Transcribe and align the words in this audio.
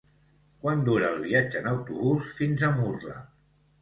Quant 0.63 0.81
dura 0.87 1.11
el 1.15 1.21
viatge 1.27 1.61
en 1.61 1.69
autobús 1.75 2.31
fins 2.39 2.65
a 2.71 2.75
Murla? 2.81 3.19